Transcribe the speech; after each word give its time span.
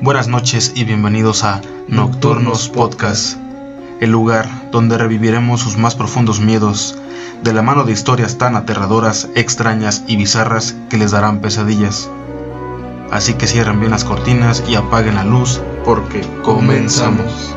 Buenas 0.00 0.28
noches 0.28 0.72
y 0.74 0.84
bienvenidos 0.84 1.44
a 1.44 1.60
Nocturnos 1.88 2.68
Podcast, 2.68 3.38
el 4.00 4.10
lugar 4.10 4.48
donde 4.70 4.98
reviviremos 4.98 5.60
sus 5.60 5.76
más 5.76 5.94
profundos 5.94 6.40
miedos, 6.40 6.98
de 7.42 7.52
la 7.52 7.62
mano 7.62 7.84
de 7.84 7.92
historias 7.92 8.36
tan 8.36 8.56
aterradoras, 8.56 9.28
extrañas 9.34 10.04
y 10.06 10.16
bizarras 10.16 10.74
que 10.90 10.98
les 10.98 11.12
darán 11.12 11.40
pesadillas. 11.40 12.10
Así 13.10 13.34
que 13.34 13.46
cierren 13.46 13.78
bien 13.78 13.92
las 13.92 14.04
cortinas 14.04 14.64
y 14.68 14.74
apaguen 14.74 15.14
la 15.14 15.24
luz 15.24 15.60
porque 15.84 16.22
comenzamos. 16.42 17.54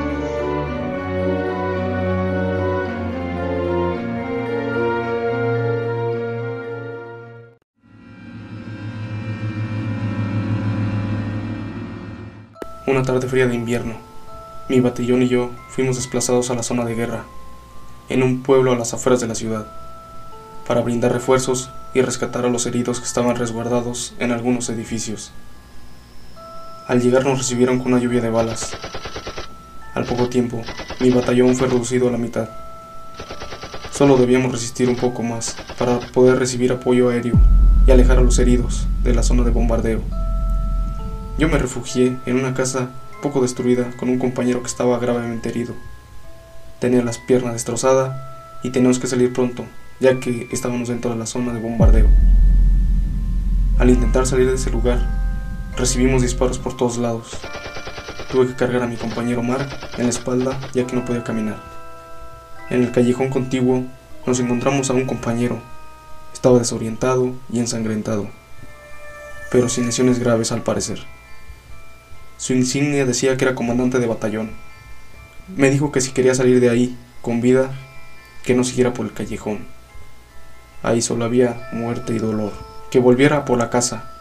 Una 12.88 13.04
tarde 13.04 13.28
fría 13.28 13.48
de 13.48 13.54
invierno, 13.54 13.96
mi 14.70 14.80
batallón 14.80 15.22
y 15.22 15.28
yo 15.28 15.52
fuimos 15.68 15.98
desplazados 15.98 16.50
a 16.50 16.56
la 16.56 16.64
zona 16.64 16.86
de 16.86 16.96
guerra, 16.96 17.26
en 18.08 18.24
un 18.24 18.44
pueblo 18.44 18.72
a 18.72 18.78
las 18.78 18.94
afueras 18.94 19.20
de 19.20 19.28
la 19.28 19.36
ciudad, 19.36 19.68
para 20.66 20.80
brindar 20.80 21.12
refuerzos 21.12 21.70
y 21.94 22.00
rescatar 22.02 22.46
a 22.46 22.50
los 22.50 22.66
heridos 22.66 23.02
que 23.02 23.06
estaban 23.06 23.36
resguardados 23.36 24.14
en 24.20 24.32
algunos 24.32 24.70
edificios. 24.70 25.34
Al 26.88 27.02
llegar 27.02 27.26
nos 27.26 27.40
recibieron 27.40 27.80
con 27.80 27.92
una 27.92 28.02
lluvia 28.02 28.22
de 28.22 28.30
balas. 28.30 28.78
Al 29.94 30.06
poco 30.06 30.30
tiempo, 30.30 30.62
mi 31.02 31.10
batallón 31.10 31.58
fue 31.58 31.68
reducido 31.68 32.08
a 32.08 32.12
la 32.12 32.18
mitad. 32.18 32.48
Solo 33.92 34.16
debíamos 34.16 34.54
resistir 34.54 34.88
un 34.88 34.96
poco 34.96 35.24
más 35.24 35.58
para 35.78 36.00
poder 36.00 36.40
recibir 36.40 36.72
apoyo 36.72 37.10
aéreo 37.10 37.36
y 37.86 37.92
alejar 37.92 38.20
a 38.20 38.22
los 38.22 38.40
heridos 38.40 38.88
de 39.04 39.14
la 39.14 39.24
zona 39.24 39.44
de 39.44 39.52
bombardeo. 39.52 40.27
Yo 41.38 41.48
me 41.48 41.60
refugié 41.60 42.18
en 42.26 42.40
una 42.40 42.56
casa 42.56 42.90
poco 43.22 43.42
destruida 43.42 43.92
con 43.98 44.10
un 44.10 44.18
compañero 44.18 44.62
que 44.62 44.68
estaba 44.68 44.98
gravemente 44.98 45.50
herido. 45.50 45.76
Tenía 46.80 47.04
las 47.04 47.20
piernas 47.20 47.54
destrozadas 47.54 48.16
y 48.64 48.72
teníamos 48.72 48.98
que 48.98 49.06
salir 49.06 49.34
pronto, 49.34 49.64
ya 50.00 50.20
que 50.20 50.48
estábamos 50.52 50.88
dentro 50.88 51.12
de 51.12 51.18
la 51.18 51.28
zona 51.28 51.54
de 51.54 51.60
bombardeo. 51.60 52.08
Al 53.78 53.92
intentar 53.92 54.26
salir 54.26 54.48
de 54.48 54.56
ese 54.56 54.72
lugar, 54.72 55.00
recibimos 55.78 56.24
disparos 56.24 56.58
por 56.58 56.76
todos 56.76 56.98
lados. 56.98 57.38
Tuve 58.32 58.48
que 58.48 58.56
cargar 58.56 58.82
a 58.82 58.88
mi 58.88 58.96
compañero 58.96 59.44
Mark 59.44 59.70
en 59.98 60.06
la 60.06 60.10
espalda 60.10 60.60
ya 60.74 60.88
que 60.88 60.96
no 60.96 61.06
podía 61.06 61.24
caminar. 61.24 61.62
En 62.72 62.82
el 62.82 62.92
callejón 62.92 63.30
contiguo 63.30 63.84
nos 64.26 64.40
encontramos 64.40 64.90
a 64.90 64.94
un 64.94 65.06
compañero. 65.06 65.60
Estaba 66.34 66.58
desorientado 66.58 67.34
y 67.52 67.60
ensangrentado, 67.60 68.28
pero 69.52 69.70
sin 69.70 69.86
lesiones 69.86 70.18
graves 70.18 70.52
al 70.52 70.64
parecer. 70.64 71.17
Su 72.38 72.54
insignia 72.54 73.06
decía 73.06 73.36
que 73.36 73.46
era 73.46 73.56
comandante 73.56 74.00
de 74.00 74.08
batallón. 74.08 74.52
Me 75.56 75.72
dijo 75.72 75.92
que 75.92 76.02
si 76.02 76.12
quería 76.12 76.36
salir 76.36 76.60
de 76.60 76.70
ahí 76.70 76.96
con 77.22 77.42
vida, 77.42 77.72
que 78.44 78.54
no 78.54 78.64
siguiera 78.64 78.94
por 78.94 79.06
el 79.06 79.14
callejón. 79.14 79.66
Ahí 80.84 81.02
solo 81.02 81.26
había 81.26 81.70
muerte 81.74 82.14
y 82.14 82.20
dolor. 82.20 82.54
Que 82.92 83.00
volviera 83.00 83.44
por 83.44 83.58
la 83.58 83.70
casa, 83.70 84.12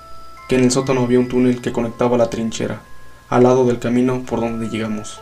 que 0.48 0.56
en 0.56 0.64
el 0.64 0.70
sótano 0.70 1.03
había 1.03 1.20
un 1.20 1.28
túnel 1.28 1.61
que 1.61 1.72
conectaba 1.72 2.17
la 2.17 2.31
trinchera, 2.31 2.81
al 3.28 3.42
lado 3.42 3.67
del 3.67 3.78
camino 3.78 4.22
por 4.22 4.41
donde 4.41 4.69
llegamos. 4.69 5.20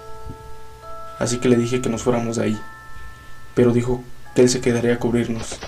Así 1.19 1.39
que 1.39 1.49
le 1.49 1.57
dije 1.57 1.81
que 1.81 1.91
nos 1.91 2.03
fuéramos 2.03 2.37
de 2.37 2.45
ahí, 2.45 2.61
pero 3.55 3.73
dijo 3.73 4.03
que 4.35 4.43
él 4.43 4.49
se 4.49 4.61
quedaría 4.61 4.95
a 4.95 4.99
cubrirnos. 4.99 5.59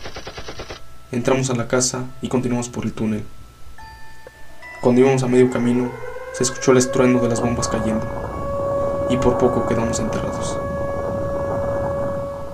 Entramos 1.13 1.51
a 1.51 1.55
la 1.55 1.69
casa 1.69 2.05
y 2.23 2.29
continuamos 2.29 2.69
por 2.69 2.85
el 2.85 2.93
túnel. 2.93 3.25
Cuando 4.81 5.01
íbamos 5.01 5.23
a 5.23 5.29
medio 5.29 5.51
camino, 5.51 5.91
se 6.37 6.43
escuchó 6.43 6.73
el 6.73 6.77
estruendo 6.77 7.21
de 7.21 7.31
las 7.31 7.41
bombas 7.41 7.67
cayendo, 7.67 8.05
y 9.09 9.17
por 9.17 9.39
poco 9.39 9.67
quedamos 9.67 10.01
enterrados. 10.01 10.59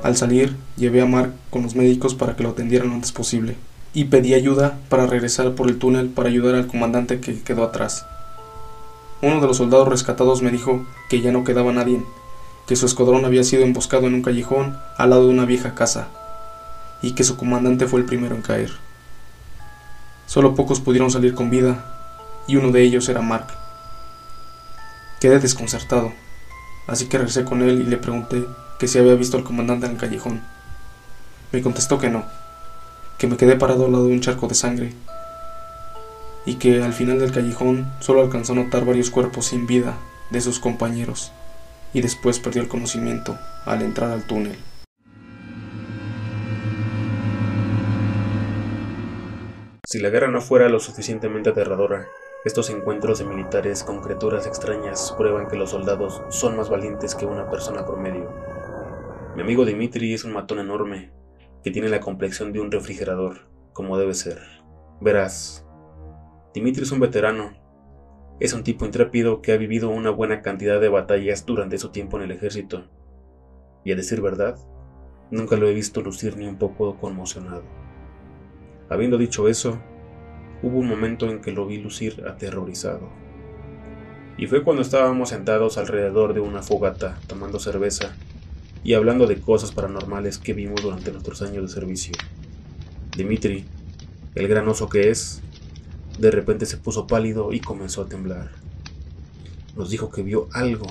Al 0.05 0.17
salir, 0.17 0.57
llevé 0.77 1.03
a 1.03 1.07
Mark 1.07 1.33
con 1.51 1.65
los 1.65 1.75
médicos 1.75 2.15
para 2.15 2.37
que 2.37 2.45
lo 2.45 2.51
atendieran 2.51 2.91
lo 2.91 2.95
antes 2.95 3.11
posible, 3.11 3.57
y 3.93 4.05
pedí 4.05 4.35
ayuda 4.35 4.79
para 4.89 5.09
regresar 5.09 5.57
por 5.57 5.69
el 5.69 5.81
túnel 5.81 6.11
para 6.11 6.29
ayudar 6.29 6.55
al 6.55 6.69
comandante 6.69 7.19
que 7.19 7.43
quedó 7.43 7.65
atrás. 7.65 8.07
Uno 9.21 9.41
de 9.41 9.49
los 9.49 9.57
soldados 9.57 9.89
rescatados 9.89 10.43
me 10.43 10.53
dijo 10.53 10.87
que 11.11 11.21
ya 11.21 11.33
no 11.33 11.43
quedaba 11.43 11.73
nadie, 11.73 12.05
que 12.69 12.77
su 12.77 12.87
escuadrón 12.87 13.25
había 13.25 13.43
sido 13.43 13.65
emboscado 13.65 14.07
en 14.07 14.15
un 14.15 14.23
callejón 14.23 14.79
al 14.97 15.11
lado 15.11 15.27
de 15.27 15.35
una 15.35 15.45
vieja 15.45 15.75
casa, 15.75 16.07
y 17.03 17.17
que 17.17 17.25
su 17.25 17.37
comandante 17.37 17.89
fue 17.89 17.99
el 17.99 18.07
primero 18.07 18.37
en 18.37 18.43
caer. 18.43 18.71
Solo 20.27 20.55
pocos 20.55 20.79
pudieron 20.79 21.11
salir 21.11 21.35
con 21.35 21.51
vida, 21.51 21.85
y 22.47 22.55
uno 22.55 22.71
de 22.71 22.83
ellos 22.83 23.09
era 23.09 23.23
Mark. 23.23 23.62
Quedé 25.23 25.39
desconcertado, 25.39 26.13
así 26.89 27.07
que 27.07 27.17
regresé 27.17 27.45
con 27.45 27.63
él 27.63 27.81
y 27.81 27.85
le 27.85 27.97
pregunté 27.97 28.45
que 28.81 28.89
si 28.89 28.99
había 28.99 29.15
visto 29.15 29.37
al 29.37 29.45
comandante 29.45 29.87
en 29.87 29.93
el 29.93 29.99
callejón. 29.99 30.43
Me 31.53 31.63
contestó 31.63 32.01
que 32.01 32.11
no, 32.11 32.25
que 33.19 33.29
me 33.29 33.37
quedé 33.37 33.55
parado 33.55 33.87
al 33.87 33.93
lado 33.93 34.09
de 34.09 34.15
un 34.15 34.21
charco 34.21 34.49
de 34.49 34.57
sangre 34.57 34.93
y 36.45 36.57
que 36.57 36.83
al 36.83 36.93
final 36.93 37.21
del 37.21 37.31
callejón 37.31 37.89
solo 38.01 38.21
alcanzó 38.21 38.55
a 38.55 38.57
notar 38.57 38.85
varios 38.85 39.11
cuerpos 39.11 39.47
sin 39.47 39.69
vida 39.69 39.97
de 40.31 40.41
sus 40.41 40.59
compañeros 40.59 41.31
y 41.95 42.01
después 42.01 42.41
perdió 42.41 42.61
el 42.61 42.67
conocimiento 42.67 43.39
al 43.65 43.83
entrar 43.83 44.11
al 44.11 44.27
túnel. 44.27 44.59
Si 49.87 50.01
la 50.01 50.09
guerra 50.09 50.33
no 50.33 50.41
fuera 50.41 50.69
lo 50.69 50.81
suficientemente 50.81 51.51
aterradora, 51.51 52.09
estos 52.45 52.71
encuentros 52.71 53.21
de 53.21 53.25
militares 53.25 53.85
con 53.85 54.01
criaturas 54.01 54.49
extrañas 54.49 55.15
prueban 55.17 55.47
que 55.47 55.57
los 55.57 55.71
soldados 55.71 56.23
son 56.29 56.57
más 56.57 56.69
valientes 56.69 57.15
que 57.15 57.25
una 57.25 57.49
persona 57.49 57.87
promedio. 57.87 58.29
Mi 59.37 59.43
amigo 59.43 59.65
Dimitri 59.65 60.13
es 60.13 60.25
un 60.25 60.33
matón 60.33 60.59
enorme, 60.59 61.13
que 61.63 61.71
tiene 61.71 61.89
la 61.89 62.01
complexión 62.01 62.53
de 62.53 62.59
un 62.59 62.73
refrigerador, 62.73 63.49
como 63.73 63.97
debe 63.97 64.15
ser. 64.15 64.41
Verás, 65.01 65.65
Dimitri 66.53 66.83
es 66.83 66.91
un 66.91 66.99
veterano. 66.99 67.53
Es 68.41 68.53
un 68.55 68.65
tipo 68.65 68.85
intrépido 68.85 69.41
que 69.41 69.53
ha 69.53 69.57
vivido 69.57 69.91
una 69.91 70.11
buena 70.11 70.43
cantidad 70.43 70.81
de 70.81 70.89
batallas 70.89 71.47
durante 71.47 71.79
su 71.79 71.91
tiempo 71.91 72.17
en 72.17 72.25
el 72.25 72.33
ejército. 72.33 72.89
Y 73.85 73.93
a 73.93 73.97
decir 73.97 74.21
verdad, 74.21 74.59
nunca 75.31 75.57
lo 75.57 75.69
he 75.69 75.75
visto 75.75 76.01
lucir 76.01 76.37
ni 76.37 76.49
un 76.49 76.57
poco 76.57 76.99
conmocionado. 76.99 77.63
Habiendo 78.89 79.17
dicho 79.17 79.47
eso, 79.47 79.79
hubo 80.63 80.79
un 80.79 80.89
momento 80.89 81.29
en 81.29 81.41
que 81.41 81.53
lo 81.53 81.67
vi 81.67 81.79
lucir 81.79 82.25
aterrorizado. 82.27 83.09
Y 84.39 84.47
fue 84.47 84.63
cuando 84.63 84.83
estábamos 84.83 85.31
sentados 85.31 85.77
alrededor 85.79 86.35
de 86.35 86.41
una 86.41 86.63
fogata 86.63 87.21
tomando 87.27 87.59
cerveza 87.59 88.15
y 88.85 88.95
hablando 88.95 89.27
de 89.27 89.41
cosas 89.41 89.73
paranormales 89.73 90.39
que 90.39 90.55
vimos 90.55 90.83
durante 90.83 91.13
nuestros 91.13 91.43
años 91.43 91.63
de 91.63 91.75
servicio. 91.75 92.15
Dimitri, 93.17 93.65
el 94.35 94.49
gran 94.49 94.69
oso 94.69 94.89
que 94.89 95.11
es, 95.11 95.43
de 96.19 96.31
repente 96.31 96.67
se 96.67 96.77
puso 96.77 97.07
pálido 97.07 97.53
y 97.53 97.61
comenzó 97.61 98.03
a 98.03 98.09
temblar. 98.09 98.51
Nos 99.77 99.91
dijo 99.91 100.11
que 100.11 100.23
vio 100.23 100.49
algo 100.53 100.87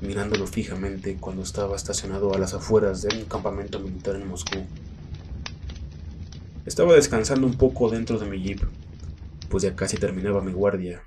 mirándolo 0.00 0.46
fijamente 0.46 1.16
cuando 1.18 1.42
estaba 1.42 1.76
estacionado 1.76 2.34
a 2.34 2.38
las 2.38 2.54
afueras 2.54 3.02
de 3.02 3.16
un 3.16 3.24
campamento 3.24 3.80
militar 3.80 4.16
en 4.16 4.28
Moscú. 4.28 4.58
Estaba 6.68 6.92
descansando 6.92 7.46
un 7.46 7.56
poco 7.56 7.88
dentro 7.88 8.18
de 8.18 8.26
mi 8.26 8.42
jeep, 8.42 8.60
pues 9.48 9.62
ya 9.62 9.74
casi 9.74 9.96
terminaba 9.96 10.42
mi 10.42 10.52
guardia 10.52 11.00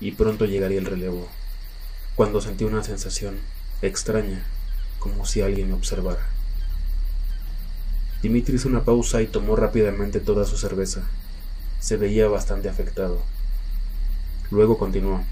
y 0.00 0.10
pronto 0.10 0.44
llegaría 0.44 0.80
el 0.80 0.86
relevo, 0.86 1.28
cuando 2.16 2.40
sentí 2.40 2.64
una 2.64 2.82
sensación 2.82 3.38
extraña, 3.80 4.44
como 4.98 5.24
si 5.24 5.40
alguien 5.40 5.68
me 5.68 5.74
observara. 5.74 6.26
Dimitri 8.22 8.56
hizo 8.56 8.68
una 8.68 8.82
pausa 8.82 9.22
y 9.22 9.28
tomó 9.28 9.54
rápidamente 9.54 10.18
toda 10.18 10.44
su 10.46 10.56
cerveza. 10.56 11.04
Se 11.78 11.96
veía 11.96 12.26
bastante 12.26 12.68
afectado. 12.68 13.22
Luego 14.50 14.78
continuó. 14.78 15.22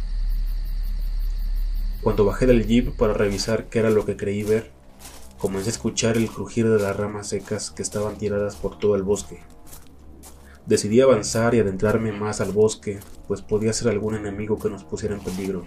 Cuando 2.02 2.25
bajé 2.25 2.46
del 2.46 2.69
jeep 2.69 2.94
para 2.94 3.14
revisar 3.14 3.64
qué 3.64 3.81
era 3.81 3.90
lo 3.90 4.06
que 4.06 4.17
creí 4.17 4.44
ver, 4.44 4.70
comencé 5.38 5.70
a 5.70 5.73
escuchar 5.73 6.19
el 6.19 6.31
crujir 6.31 6.69
de 6.69 6.81
las 6.81 6.96
ramas 6.96 7.31
secas 7.31 7.73
que 7.73 7.82
estaban 7.82 8.17
tiradas 8.17 8.55
por 8.55 8.78
todo 8.78 8.94
el 8.94 9.02
bosque. 9.02 9.43
Decidí 10.67 11.00
avanzar 11.00 11.55
y 11.55 11.59
adentrarme 11.59 12.12
más 12.12 12.41
al 12.41 12.53
bosque, 12.53 13.00
pues 13.26 13.43
podía 13.43 13.73
ser 13.73 13.88
algún 13.88 14.14
enemigo 14.14 14.61
que 14.61 14.70
nos 14.70 14.85
pusiera 14.85 15.14
en 15.14 15.20
peligro. 15.20 15.67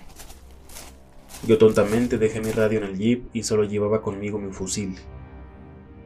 Yo 1.46 1.58
tontamente 1.58 2.18
dejé 2.18 2.40
mi 2.40 2.52
radio 2.52 2.80
en 2.80 2.86
el 2.86 2.98
jeep 2.98 3.26
y 3.34 3.44
solo 3.44 3.66
llevaba 3.66 4.02
conmigo 4.02 4.40
mi 4.40 4.54
fusil. 4.54 4.96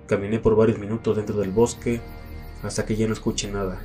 Caminé 0.08 0.40
por 0.40 0.56
varios 0.56 0.80
minutos 0.80 1.16
dentro 1.16 1.38
del 1.38 1.52
bosque 1.52 2.02
hasta 2.64 2.86
que 2.86 2.96
ya 2.96 3.06
no 3.06 3.14
escuché 3.14 3.52
nada. 3.52 3.80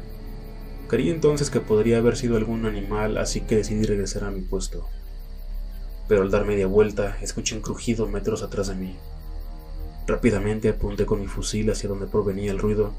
Creí 0.89 1.11
entonces 1.11 1.51
que 1.51 1.61
podría 1.61 1.99
haber 1.99 2.17
sido 2.17 2.39
algún 2.39 2.65
animal, 2.65 3.19
así 3.19 3.43
que 3.43 3.57
decidí 3.57 3.85
regresar 3.85 4.25
a 4.25 4.31
mi 4.31 4.41
puesto. 4.41 4.89
Pero 6.09 6.23
al 6.23 6.31
dar 6.31 6.47
media 6.47 6.67
vuelta, 6.67 7.19
escuché 7.21 7.55
un 7.55 7.63
crujido 7.63 8.09
metros 8.09 8.43
atrás 8.43 8.69
de 8.69 8.75
mí. 8.75 8.97
Rápidamente 10.07 10.71
apunté 10.71 11.05
con 11.05 11.21
mi 11.21 11.27
fusil 11.27 11.71
hacia 11.71 11.91
donde 11.91 12.07
provenía 12.07 12.53
el 12.53 12.59
ruido 12.59 12.95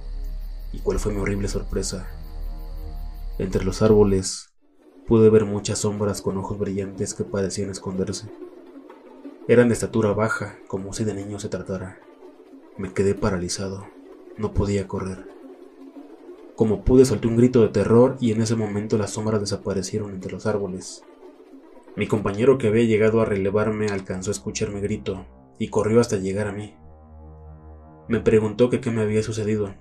y 0.76 0.80
cuál 0.80 1.00
fue 1.00 1.14
mi 1.14 1.22
horrible 1.22 1.48
sorpresa. 1.48 2.08
Entre 3.40 3.64
los 3.64 3.82
árboles 3.82 4.54
pude 5.08 5.30
ver 5.30 5.46
muchas 5.46 5.80
sombras 5.80 6.22
con 6.22 6.38
ojos 6.38 6.60
brillantes 6.60 7.14
que 7.14 7.24
parecían 7.24 7.70
esconderse. 7.70 8.30
Eran 9.48 9.70
de 9.70 9.74
estatura 9.74 10.12
baja, 10.12 10.58
como 10.68 10.92
si 10.92 11.06
de 11.06 11.14
niño 11.14 11.40
se 11.40 11.48
tratara. 11.48 12.00
Me 12.78 12.92
quedé 12.92 13.16
paralizado, 13.16 13.88
no 14.38 14.54
podía 14.54 14.88
correr. 14.88 15.30
Como 16.56 16.84
pude 16.84 17.06
solté 17.06 17.28
un 17.28 17.38
grito 17.38 17.62
de 17.62 17.70
terror 17.70 18.18
y 18.20 18.32
en 18.32 18.42
ese 18.42 18.56
momento 18.56 18.98
las 18.98 19.12
sombras 19.12 19.40
desaparecieron 19.40 20.12
entre 20.12 20.32
los 20.32 20.46
árboles. 20.46 21.04
Mi 21.96 22.08
compañero 22.08 22.58
que 22.58 22.68
había 22.68 22.84
llegado 22.84 23.22
a 23.22 23.26
relevarme 23.26 23.88
alcanzó 23.88 24.32
a 24.32 24.34
escuchar 24.34 24.72
mi 24.72 24.82
grito 24.82 25.26
y 25.58 25.70
corrió 25.70 26.02
hasta 26.02 26.18
llegar 26.18 26.48
a 26.48 26.52
mí. 26.52 26.76
Me 28.10 28.20
preguntó 28.20 28.70
qué 28.70 28.80
me 28.92 29.02
había 29.02 29.24
sucedido 29.24 29.74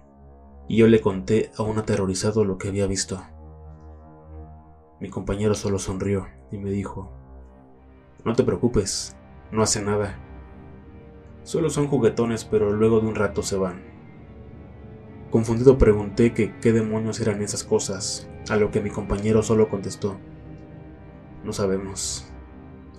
y 0.69 0.79
yo 0.79 0.87
le 0.87 1.01
conté 1.01 1.51
aún 1.57 1.79
aterrorizado 1.79 2.45
lo 2.45 2.59
que 2.59 2.69
había 2.69 2.87
visto. 2.87 3.23
Mi 5.01 5.11
compañero 5.11 5.55
solo 5.55 5.79
sonrió 5.79 6.27
y 6.51 6.59
me 6.59 6.71
dijo, 6.71 7.11
no 8.25 8.35
te 8.35 8.45
preocupes, 8.45 9.17
no 9.51 9.63
hace 9.63 9.83
nada. 9.83 10.19
Solo 11.43 11.69
son 11.69 11.89
juguetones, 11.89 12.45
pero 12.45 12.73
luego 12.73 13.01
de 13.01 13.07
un 13.09 13.15
rato 13.15 13.43
se 13.43 13.57
van. 13.57 13.83
Confundido 15.31 15.79
pregunté 15.79 16.33
que 16.33 16.57
qué 16.61 16.73
demonios 16.73 17.21
eran 17.21 17.43
esas 17.43 17.65
cosas, 17.65 18.29
a 18.49 18.57
lo 18.57 18.71
que 18.71 18.81
mi 18.81 18.91
compañero 18.91 19.43
solo 19.43 19.69
contestó, 19.69 20.17
no 21.45 21.53
sabemos. 21.53 22.25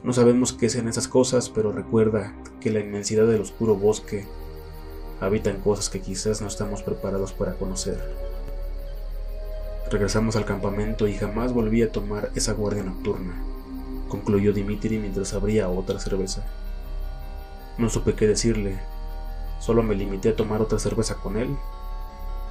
No 0.03 0.13
sabemos 0.13 0.53
qué 0.53 0.69
sean 0.69 0.87
esas 0.87 1.07
cosas, 1.07 1.49
pero 1.49 1.71
recuerda 1.71 2.35
que 2.59 2.69
la 2.69 2.79
inmensidad 2.79 3.25
del 3.25 3.41
oscuro 3.41 3.75
bosque 3.75 4.27
habitan 5.21 5.61
cosas 5.61 5.89
que 5.89 6.01
quizás 6.01 6.41
no 6.41 6.47
estamos 6.47 6.83
preparados 6.83 7.33
para 7.33 7.53
conocer. 7.53 7.97
Regresamos 9.89 10.35
al 10.35 10.45
campamento 10.45 11.07
y 11.07 11.13
jamás 11.13 11.53
volví 11.53 11.81
a 11.81 11.91
tomar 11.91 12.31
esa 12.35 12.53
guardia 12.53 12.83
nocturna, 12.83 13.33
concluyó 14.09 14.51
Dimitri 14.51 14.97
mientras 14.97 15.33
abría 15.33 15.69
otra 15.69 15.99
cerveza. 15.99 16.43
No 17.77 17.89
supe 17.89 18.13
qué 18.13 18.27
decirle, 18.27 18.79
solo 19.59 19.83
me 19.83 19.95
limité 19.95 20.29
a 20.29 20.35
tomar 20.35 20.61
otra 20.61 20.79
cerveza 20.79 21.15
con 21.15 21.37
él 21.37 21.55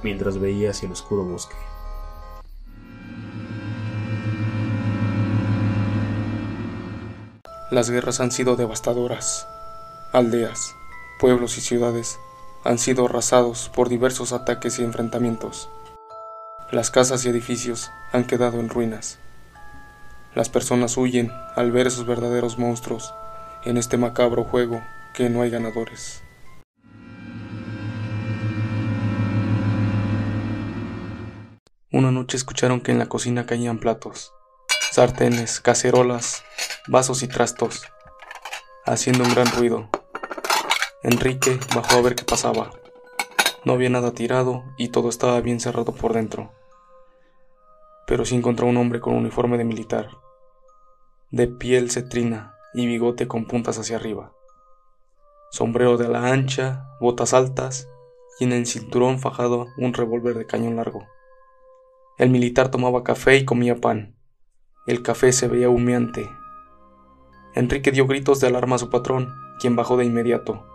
mientras 0.03 0.37
veía 0.37 0.69
hacia 0.69 0.85
el 0.85 0.93
oscuro 0.93 1.23
bosque. 1.23 1.55
Las 7.71 7.89
guerras 7.89 8.19
han 8.19 8.31
sido 8.31 8.55
devastadoras. 8.55 9.47
Aldeas, 10.13 10.75
pueblos 11.19 11.57
y 11.57 11.61
ciudades 11.61 12.19
han 12.65 12.79
sido 12.79 13.05
arrasados 13.05 13.69
por 13.69 13.89
diversos 13.89 14.33
ataques 14.33 14.79
y 14.79 14.83
enfrentamientos. 14.83 15.69
Las 16.71 16.89
casas 16.89 17.23
y 17.23 17.29
edificios 17.29 17.91
han 18.11 18.25
quedado 18.25 18.59
en 18.59 18.69
ruinas. 18.69 19.19
Las 20.33 20.49
personas 20.49 20.97
huyen 20.97 21.31
al 21.55 21.71
ver 21.71 21.85
esos 21.85 22.07
verdaderos 22.07 22.57
monstruos 22.57 23.13
en 23.63 23.77
este 23.77 23.97
macabro 23.97 24.43
juego 24.43 24.81
que 25.13 25.29
no 25.29 25.43
hay 25.43 25.51
ganadores. 25.51 26.23
Una 31.91 32.11
noche 32.11 32.35
escucharon 32.35 32.81
que 32.81 32.91
en 32.91 32.99
la 32.99 33.05
cocina 33.05 33.45
caían 33.45 33.77
platos, 33.77 34.33
sartenes, 34.91 35.61
cacerolas, 35.61 36.43
vasos 36.87 37.21
y 37.21 37.27
trastos, 37.27 37.83
haciendo 38.85 39.23
un 39.23 39.33
gran 39.33 39.47
ruido. 39.51 39.87
Enrique 41.07 41.59
bajó 41.75 41.97
a 41.97 42.01
ver 42.01 42.15
qué 42.15 42.23
pasaba. 42.23 42.71
No 43.63 43.73
había 43.73 43.91
nada 43.91 44.13
tirado 44.13 44.63
y 44.75 44.87
todo 44.87 45.09
estaba 45.09 45.39
bien 45.39 45.59
cerrado 45.59 45.93
por 45.93 46.13
dentro. 46.13 46.51
Pero 48.07 48.25
sí 48.25 48.33
encontró 48.33 48.65
un 48.65 48.77
hombre 48.77 48.99
con 48.99 49.13
uniforme 49.13 49.59
de 49.59 49.65
militar, 49.65 50.09
de 51.29 51.47
piel 51.47 51.91
cetrina 51.91 52.55
y 52.73 52.87
bigote 52.87 53.27
con 53.27 53.45
puntas 53.45 53.77
hacia 53.77 53.97
arriba, 53.97 54.33
sombrero 55.51 55.97
de 55.97 56.07
ala 56.07 56.33
ancha, 56.33 56.87
botas 56.99 57.35
altas 57.35 57.87
y 58.39 58.45
en 58.45 58.53
el 58.53 58.65
cinturón 58.65 59.19
fajado 59.19 59.67
un 59.77 59.93
revólver 59.93 60.35
de 60.35 60.47
cañón 60.47 60.77
largo. 60.77 61.05
El 62.17 62.31
militar 62.31 62.71
tomaba 62.71 63.03
café 63.03 63.37
y 63.37 63.45
comía 63.45 63.75
pan. 63.75 64.15
El 64.87 65.03
café 65.03 65.33
se 65.33 65.47
veía 65.47 65.69
humeante. 65.69 66.27
Enrique 67.53 67.91
dio 67.91 68.07
gritos 68.07 68.39
de 68.39 68.47
alarma 68.47 68.77
a 68.77 68.79
su 68.79 68.89
patrón, 68.89 69.35
quien 69.59 69.75
bajó 69.75 69.97
de 69.97 70.05
inmediato. 70.05 70.65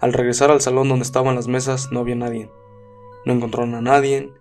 Al 0.00 0.12
regresar 0.12 0.50
al 0.50 0.60
salón 0.60 0.88
donde 0.88 1.04
estaban 1.04 1.34
las 1.34 1.46
mesas 1.46 1.92
no 1.92 2.00
había 2.00 2.14
nadie. 2.14 2.50
No 3.26 3.34
encontraron 3.34 3.74
a 3.74 3.82
nadie, 3.82 4.32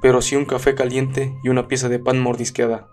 pero 0.00 0.22
sí 0.22 0.36
un 0.36 0.44
café 0.44 0.74
caliente 0.74 1.36
y 1.42 1.48
una 1.48 1.68
pieza 1.68 1.88
de 1.88 1.98
pan 1.98 2.20
mordisqueada. 2.20 2.88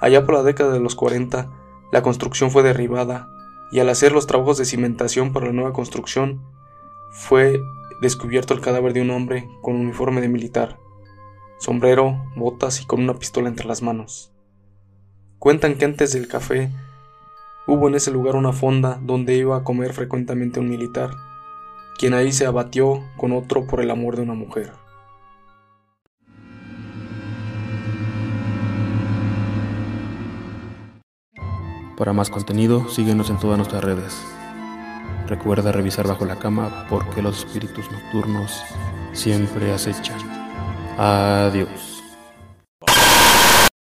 Allá 0.00 0.24
por 0.24 0.34
la 0.34 0.42
década 0.42 0.72
de 0.72 0.80
los 0.80 0.94
40, 0.94 1.50
la 1.90 2.02
construcción 2.02 2.50
fue 2.50 2.62
derribada 2.62 3.28
y 3.70 3.80
al 3.80 3.88
hacer 3.88 4.12
los 4.12 4.26
trabajos 4.26 4.58
de 4.58 4.64
cimentación 4.64 5.32
para 5.32 5.46
la 5.46 5.52
nueva 5.52 5.72
construcción, 5.72 6.42
fue 7.10 7.60
descubierto 8.00 8.54
el 8.54 8.60
cadáver 8.60 8.92
de 8.92 9.02
un 9.02 9.10
hombre 9.10 9.48
con 9.62 9.74
uniforme 9.76 10.20
de 10.20 10.28
militar, 10.28 10.78
sombrero, 11.58 12.24
botas 12.36 12.80
y 12.80 12.86
con 12.86 13.02
una 13.02 13.14
pistola 13.14 13.48
entre 13.48 13.66
las 13.66 13.82
manos. 13.82 14.32
Cuentan 15.38 15.76
que 15.76 15.84
antes 15.84 16.12
del 16.12 16.28
café 16.28 16.70
Hubo 17.70 17.86
en 17.86 17.96
ese 17.96 18.10
lugar 18.10 18.34
una 18.34 18.54
fonda 18.54 18.98
donde 19.02 19.36
iba 19.36 19.54
a 19.54 19.62
comer 19.62 19.92
frecuentemente 19.92 20.58
un 20.58 20.70
militar, 20.70 21.10
quien 21.98 22.14
ahí 22.14 22.32
se 22.32 22.46
abatió 22.46 23.02
con 23.18 23.32
otro 23.32 23.66
por 23.66 23.82
el 23.82 23.90
amor 23.90 24.16
de 24.16 24.22
una 24.22 24.32
mujer. 24.32 24.72
Para 31.98 32.14
más 32.14 32.30
contenido, 32.30 32.88
síguenos 32.88 33.28
en 33.28 33.38
todas 33.38 33.58
nuestras 33.58 33.84
redes. 33.84 34.18
Recuerda 35.26 35.70
revisar 35.70 36.08
bajo 36.08 36.24
la 36.24 36.38
cama 36.38 36.86
porque 36.88 37.20
los 37.20 37.44
espíritus 37.44 37.84
nocturnos 37.90 38.62
siempre 39.12 39.74
acechan. 39.74 40.18
Adiós. 40.96 41.97